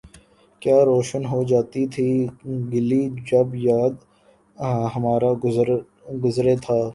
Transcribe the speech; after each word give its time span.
کیا 0.61 0.77
روشن 0.85 1.23
ہو 1.25 1.39
جاتی 1.43 1.83
تھی 1.93 2.09
گلی 2.71 3.01
جب 3.27 3.47
یار 3.59 3.91
ہمارا 4.93 5.31
گزرے 6.23 6.55
تھا 6.63 6.81